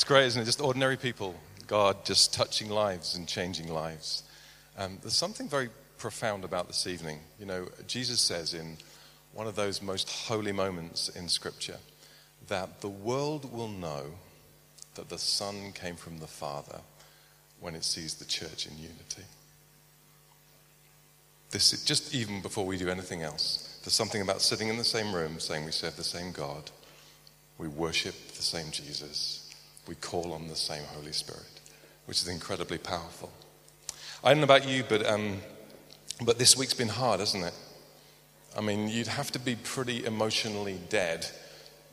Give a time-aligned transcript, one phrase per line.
[0.00, 0.46] It's great, isn't it?
[0.46, 1.34] Just ordinary people,
[1.66, 4.22] God just touching lives and changing lives.
[4.78, 7.18] Um, there's something very profound about this evening.
[7.38, 8.78] You know, Jesus says in
[9.34, 11.76] one of those most holy moments in Scripture
[12.48, 14.04] that the world will know
[14.94, 16.80] that the Son came from the Father
[17.60, 19.24] when it sees the church in unity.
[21.50, 23.78] This is just even before we do anything else.
[23.82, 26.70] There's something about sitting in the same room saying we serve the same God,
[27.58, 29.39] we worship the same Jesus,
[29.88, 31.60] we call on the same Holy Spirit,
[32.06, 33.30] which is incredibly powerful.
[34.22, 35.38] I don't know about you, but, um,
[36.24, 37.54] but this week's been hard, hasn't it?
[38.56, 41.26] I mean, you'd have to be pretty emotionally dead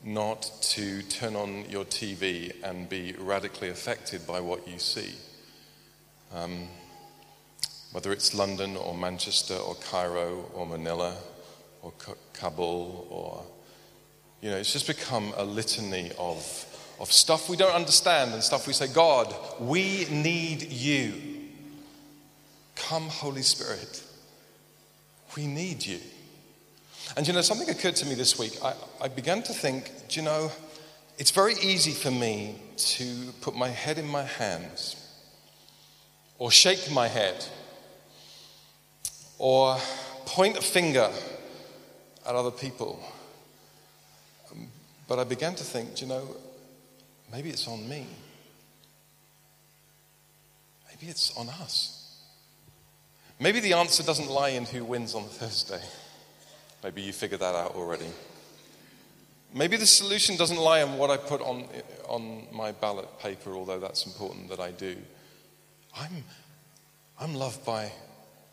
[0.03, 5.13] not to turn on your TV and be radically affected by what you see.
[6.33, 6.67] Um,
[7.91, 11.15] whether it's London or Manchester or Cairo or Manila
[11.81, 11.93] or
[12.33, 13.43] Kabul or,
[14.41, 16.43] you know, it's just become a litany of,
[16.99, 21.13] of stuff we don't understand and stuff we say, God, we need you.
[22.75, 24.03] Come, Holy Spirit.
[25.35, 25.99] We need you.
[27.15, 28.53] And you know, something occurred to me this week.
[28.63, 30.51] I, I began to think, do you know,
[31.17, 34.95] it's very easy for me to put my head in my hands
[36.37, 37.45] or shake my head
[39.39, 39.77] or
[40.25, 41.09] point a finger
[42.27, 42.99] at other people.
[45.07, 46.27] But I began to think, do you know,
[47.31, 48.07] maybe it's on me.
[50.89, 51.93] Maybe it's on us.
[53.39, 55.81] Maybe the answer doesn't lie in who wins on Thursday.
[56.83, 58.09] Maybe you figured that out already.
[59.53, 61.65] Maybe the solution doesn't lie in what I put on,
[62.07, 64.97] on my ballot paper, although that's important that I do.
[65.95, 66.23] I'm,
[67.19, 67.91] I'm loved by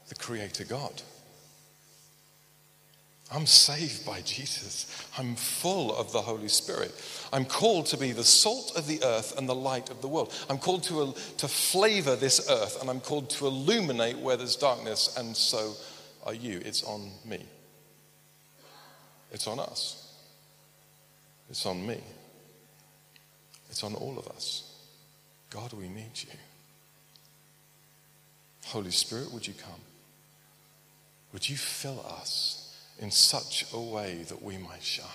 [0.09, 1.03] the Creator God.
[3.33, 4.87] I'm saved by Jesus.
[5.19, 6.93] I'm full of the Holy Spirit.
[7.33, 10.33] I'm called to be the salt of the earth and the light of the world.
[10.51, 14.57] I'm called to, uh, to flavor this earth and I'm called to illuminate where there's
[14.57, 15.75] darkness, and so
[16.25, 16.61] are you.
[16.65, 17.45] It's on me.
[19.33, 20.13] It's on us.
[21.49, 22.01] It's on me.
[23.71, 24.71] It's on all of us.
[25.51, 26.39] God, we need you.
[28.67, 29.81] Holy Spirit, would you come?
[31.33, 32.64] Would you fill us
[32.99, 35.09] in such a way that we might shine?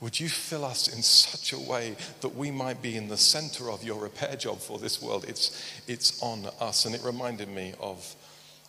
[0.00, 3.70] Would you fill us in such a way that we might be in the center
[3.70, 5.24] of your repair job for this world?
[5.26, 6.84] It's, it's on us.
[6.84, 8.14] And it reminded me of,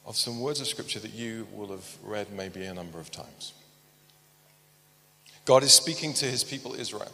[0.07, 3.53] of some words of scripture that you will have read maybe a number of times.
[5.45, 7.11] God is speaking to his people Israel.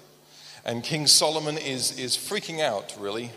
[0.64, 3.32] And King Solomon is, is freaking out, really,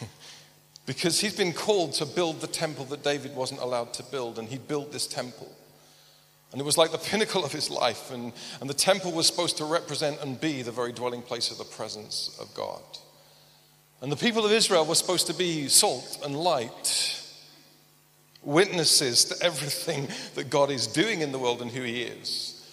[0.86, 4.48] because he's been called to build the temple that David wasn't allowed to build, and
[4.48, 5.50] he built this temple.
[6.54, 9.56] And it was like the pinnacle of his life, and, and the temple was supposed
[9.56, 12.80] to represent and be the very dwelling place of the presence of God.
[14.00, 17.20] And the people of Israel were supposed to be salt and light,
[18.44, 20.06] witnesses to everything
[20.36, 22.64] that God is doing in the world and who He is.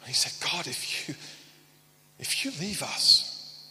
[0.00, 1.14] And he said, God, if you,
[2.18, 3.66] if you leave us,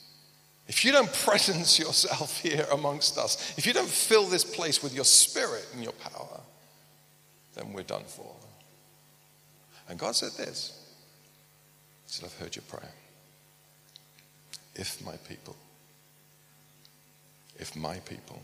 [0.68, 4.96] if you don't presence yourself here amongst us, if you don't fill this place with
[4.96, 6.42] your spirit and your power,
[7.54, 8.36] then we're done for.
[9.92, 10.72] And God said this
[12.08, 12.94] He said, I've heard your prayer.
[14.74, 15.58] If my people,
[17.60, 18.42] if my people,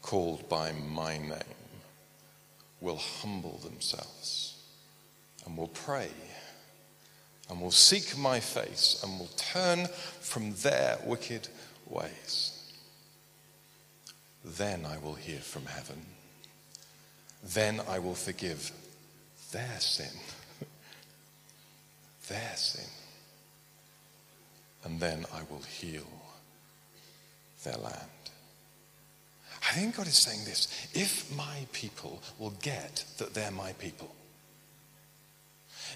[0.00, 1.40] called by my name,
[2.80, 4.62] will humble themselves
[5.44, 6.10] and will pray
[7.50, 9.88] and will seek my face and will turn
[10.20, 11.48] from their wicked
[11.90, 12.72] ways.
[14.44, 16.00] Then I will hear from heaven.
[17.42, 18.70] Then I will forgive
[19.54, 20.10] their sin.
[22.28, 22.90] their sin.
[24.82, 26.06] And then I will heal
[27.62, 28.10] their land.
[29.62, 34.14] I think God is saying this if my people will get that they're my people,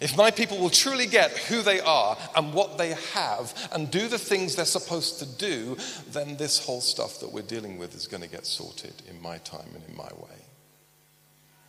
[0.00, 4.06] if my people will truly get who they are and what they have and do
[4.06, 5.76] the things they're supposed to do,
[6.12, 9.38] then this whole stuff that we're dealing with is going to get sorted in my
[9.38, 10.47] time and in my way.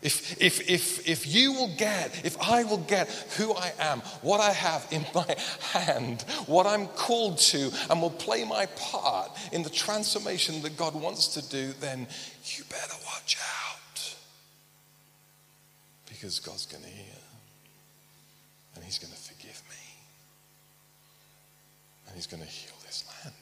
[0.01, 4.39] If, if, if, if you will get, if I will get who I am, what
[4.39, 5.35] I have in my
[5.73, 10.95] hand, what I'm called to, and will play my part in the transformation that God
[10.95, 12.07] wants to do, then
[12.45, 14.15] you better watch out.
[16.07, 17.05] Because God's going to hear
[18.75, 19.75] and He's going to forgive me.
[22.07, 23.35] And He's going to heal this land.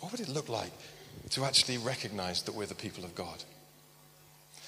[0.00, 0.72] What would it look like
[1.30, 3.42] to actually recognize that we're the people of God?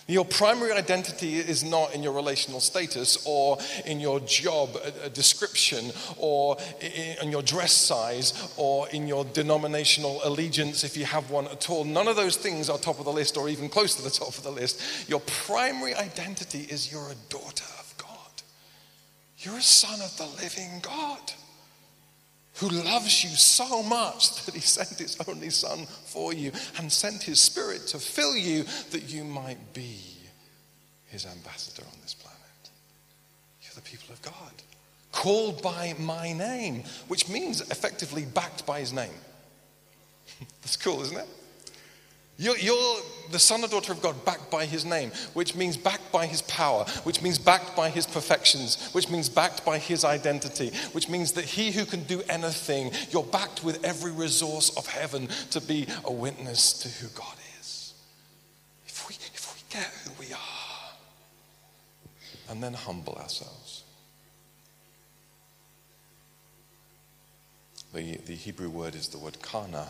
[0.07, 3.57] Your primary identity is not in your relational status or
[3.87, 6.59] in your job uh, uh, description or
[7.23, 11.85] in your dress size or in your denominational allegiance if you have one at all.
[11.85, 14.37] None of those things are top of the list or even close to the top
[14.37, 15.09] of the list.
[15.09, 18.43] Your primary identity is you're a daughter of God.
[19.39, 21.33] You're a son of the living God
[22.57, 27.23] who loves you so much that he sent his only son for you and sent
[27.23, 29.99] his spirit to fill you that you might be
[31.07, 32.39] his ambassador on this planet.
[33.63, 34.53] You're the people of God,
[35.13, 39.15] called by my name, which means effectively backed by his name.
[40.63, 41.29] That's cool, isn't it?
[42.37, 42.97] You're, you're,
[43.31, 46.43] the son or daughter of God backed by his name, which means backed by his
[46.43, 51.33] power, which means backed by his perfections, which means backed by his identity, which means
[51.33, 55.87] that he who can do anything, you're backed with every resource of heaven to be
[56.05, 57.95] a witness to who God is.
[58.87, 60.75] If we, if we get who we are
[62.51, 63.85] and then humble ourselves.
[67.93, 69.89] The, the Hebrew word is the word kana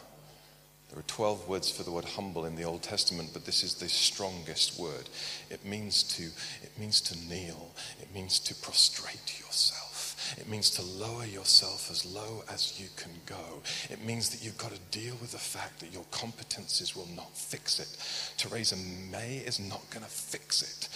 [0.94, 3.74] there are 12 words for the word humble in the Old Testament, but this is
[3.74, 5.08] the strongest word.
[5.50, 6.22] It means to,
[6.62, 10.36] it means to kneel, it means to prostrate yourself.
[10.38, 13.60] It means to lower yourself as low as you can go.
[13.90, 17.36] It means that you've got to deal with the fact that your competencies will not
[17.36, 18.38] fix it.
[18.38, 18.76] Theresa
[19.10, 20.88] May is not going to fix it.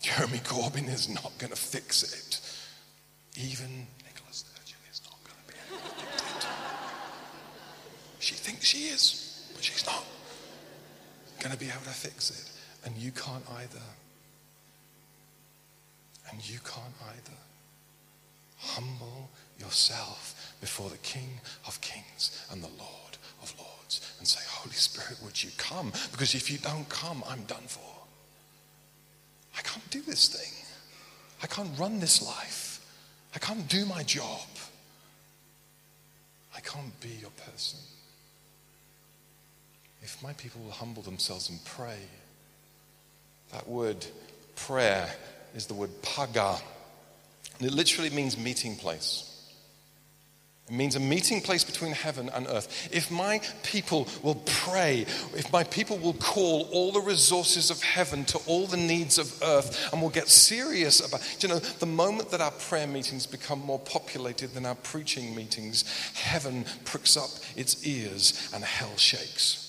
[0.00, 2.40] Jeremy Corbyn is not going to fix it.
[3.40, 3.86] Even
[8.22, 10.04] She thinks she is, but she's not
[11.40, 12.86] going to be able to fix it.
[12.86, 13.82] And you can't either.
[16.30, 17.36] And you can't either.
[18.58, 19.28] Humble
[19.58, 25.18] yourself before the King of Kings and the Lord of Lords and say, Holy Spirit,
[25.24, 25.90] would you come?
[26.12, 27.80] Because if you don't come, I'm done for.
[29.58, 30.64] I can't do this thing.
[31.42, 32.86] I can't run this life.
[33.34, 34.46] I can't do my job.
[36.56, 37.80] I can't be your person
[40.02, 41.98] if my people will humble themselves and pray,
[43.52, 44.04] that word
[44.56, 45.08] prayer
[45.54, 46.56] is the word paga.
[47.58, 49.28] And it literally means meeting place.
[50.68, 52.88] It means a meeting place between heaven and earth.
[52.92, 55.00] If my people will pray,
[55.34, 59.42] if my people will call all the resources of heaven to all the needs of
[59.42, 63.60] earth and will get serious about, you know, the moment that our prayer meetings become
[63.60, 65.84] more populated than our preaching meetings,
[66.14, 69.61] heaven pricks up its ears and hell shakes.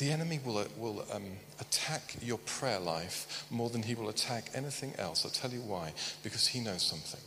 [0.00, 1.24] The enemy will, uh, will um,
[1.60, 5.26] attack your prayer life more than he will attack anything else.
[5.26, 5.92] I'll tell you why.
[6.22, 7.20] Because he knows something.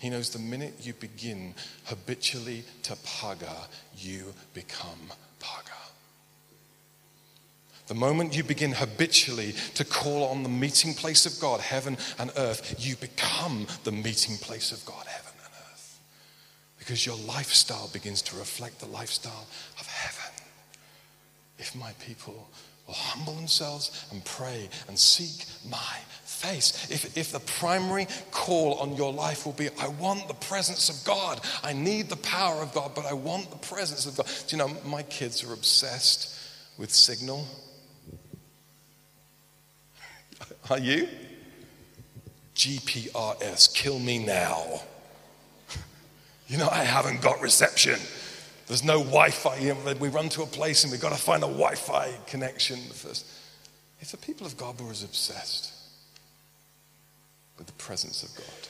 [0.00, 1.54] He knows the minute you begin
[1.84, 3.54] habitually to paga,
[3.96, 5.70] you become paga.
[7.86, 12.32] The moment you begin habitually to call on the meeting place of God, heaven and
[12.36, 16.00] earth, you become the meeting place of God, heaven and earth.
[16.76, 19.46] Because your lifestyle begins to reflect the lifestyle
[19.78, 20.19] of heaven
[21.60, 22.48] if my people
[22.86, 26.90] will humble themselves and pray and seek my face.
[26.90, 31.04] If, if the primary call on your life will be, I want the presence of
[31.04, 34.26] God, I need the power of God, but I want the presence of God.
[34.48, 36.36] Do you know, my kids are obsessed
[36.78, 37.46] with Signal.
[40.70, 41.08] Are you?
[42.56, 44.80] GPRS, kill me now.
[46.48, 48.00] You know, I haven't got reception.
[48.70, 49.72] There's no Wi Fi.
[49.98, 53.26] We run to a place and we've got to find a Wi Fi connection first.
[53.98, 55.72] If the people of God were as obsessed
[57.58, 58.68] with the presence of God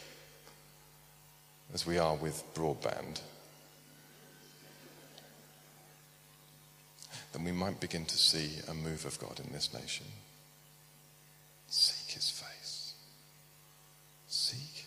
[1.74, 3.20] as we are with broadband,
[7.34, 10.06] then we might begin to see a move of God in this nation.
[11.68, 12.94] Seek his face.
[14.28, 14.86] Seek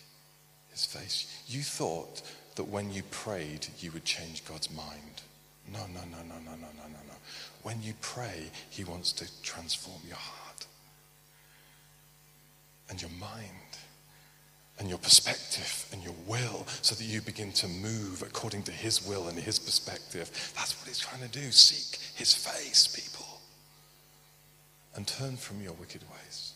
[0.72, 1.32] his face.
[1.46, 2.20] You thought
[2.56, 5.22] that when you prayed, you would change God's mind.
[5.72, 7.14] No, no, no, no, no, no, no, no, no.
[7.62, 10.66] When you pray, He wants to transform your heart
[12.90, 13.50] and your mind
[14.78, 19.06] and your perspective and your will so that you begin to move according to His
[19.06, 20.30] will and His perspective.
[20.54, 21.50] That's what He's trying to do.
[21.50, 23.40] Seek His face, people,
[24.94, 26.52] and turn from your wicked ways.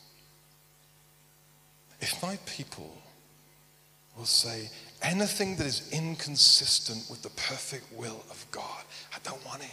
[2.01, 2.97] If my people
[4.19, 4.69] will say,
[5.01, 8.83] anything that is inconsistent with the perfect will of God,
[9.15, 9.69] I don't want it.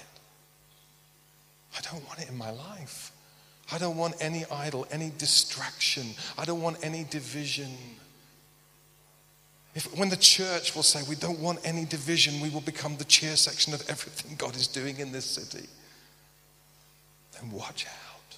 [1.77, 3.11] I don't want it in my life.
[3.71, 6.05] I don't want any idol, any distraction.
[6.37, 7.71] I don't want any division.
[9.73, 13.03] If, when the church will say, We don't want any division, we will become the
[13.05, 15.67] cheer section of everything God is doing in this city.
[17.33, 18.37] then watch out.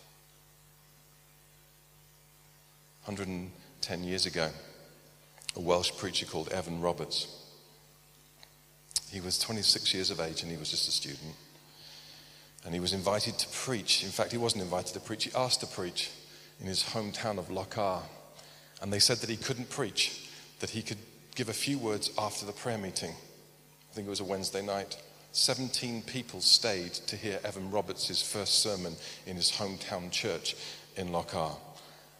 [3.05, 4.49] 110 years ago,
[5.57, 7.27] a Welsh preacher called Evan Roberts.
[9.09, 11.33] He was 26 years of age and he was just a student.
[12.63, 14.03] And he was invited to preach.
[14.03, 16.11] In fact, he wasn't invited to preach, he asked to preach
[16.61, 18.01] in his hometown of Loughor.
[18.81, 20.99] And they said that he couldn't preach, that he could
[21.33, 23.11] give a few words after the prayer meeting.
[23.11, 25.01] I think it was a Wednesday night.
[25.31, 28.95] 17 people stayed to hear Evan Roberts' first sermon
[29.25, 30.55] in his hometown church
[30.95, 31.55] in Loughor.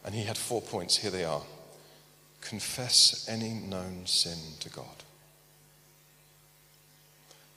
[0.04, 0.96] And he had four points.
[0.96, 1.42] Here they are
[2.40, 5.04] confess any known sin to God,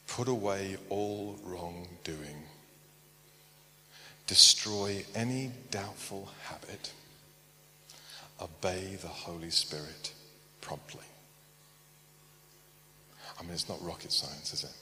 [0.08, 2.44] put away all wrongdoing,
[4.28, 6.92] destroy any doubtful habit,
[8.42, 10.14] obey the Holy Spirit
[10.62, 11.06] promptly.
[13.40, 14.74] I mean, it's not rocket science, is it?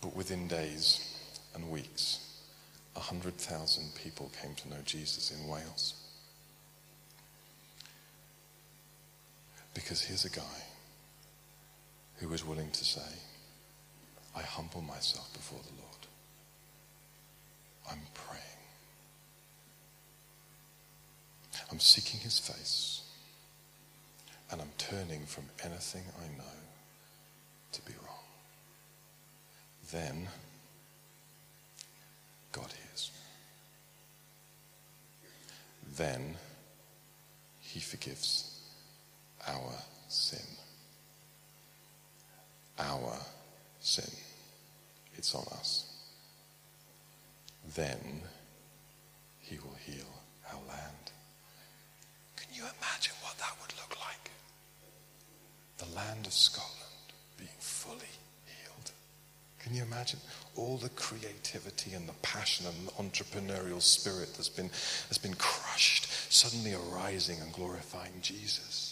[0.00, 1.16] But within days
[1.54, 2.40] and weeks,
[2.94, 5.94] 100,000 people came to know Jesus in Wales.
[9.74, 10.42] Because here's a guy
[12.16, 13.00] who was willing to say,
[14.36, 15.92] I humble myself before the Lord.
[17.90, 18.42] I'm praying.
[21.70, 23.02] I'm seeking his face.
[24.50, 26.44] And I'm turning from anything I know
[27.72, 28.18] to be wrong.
[29.90, 30.28] Then
[32.52, 33.10] God hears.
[35.96, 36.36] Then
[37.60, 38.51] he forgives
[39.48, 39.72] our
[40.08, 40.40] sin.
[42.78, 43.16] Our
[43.80, 44.10] sin.
[45.14, 45.92] It's on us.
[47.74, 48.22] Then
[49.38, 50.06] he will heal
[50.50, 51.12] our land.
[52.36, 54.30] Can you imagine what that would look like?
[55.78, 56.78] The land of Scotland
[57.38, 58.12] being fully
[58.46, 58.90] healed.
[59.60, 60.18] Can you imagine
[60.56, 66.08] all the creativity and the passion and the entrepreneurial spirit that's been, that's been crushed,
[66.32, 68.91] suddenly arising and glorifying Jesus?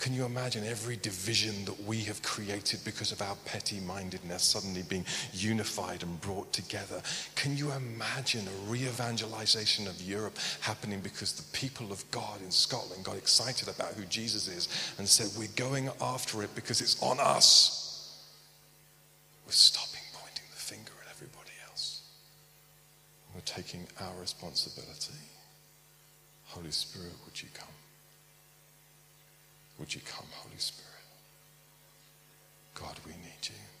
[0.00, 4.80] Can you imagine every division that we have created because of our petty mindedness suddenly
[4.80, 5.04] being
[5.34, 7.02] unified and brought together?
[7.34, 12.50] Can you imagine a re evangelization of Europe happening because the people of God in
[12.50, 17.00] Scotland got excited about who Jesus is and said, We're going after it because it's
[17.02, 18.24] on us?
[19.44, 22.04] We're stopping pointing the finger at everybody else.
[23.34, 25.20] We're taking our responsibility.
[26.46, 27.68] Holy Spirit, would you come?
[29.80, 30.90] Would you come, Holy Spirit?
[32.74, 33.79] God, we need you.